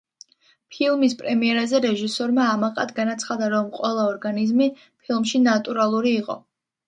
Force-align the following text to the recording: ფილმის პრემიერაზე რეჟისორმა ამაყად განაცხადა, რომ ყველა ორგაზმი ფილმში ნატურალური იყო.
ფილმის 0.75 1.15
პრემიერაზე 1.19 1.81
რეჟისორმა 1.83 2.47
ამაყად 2.53 2.93
განაცხადა, 3.01 3.51
რომ 3.55 3.69
ყველა 3.77 4.05
ორგაზმი 4.13 4.69
ფილმში 4.79 5.45
ნატურალური 5.49 6.17
იყო. 6.23 6.39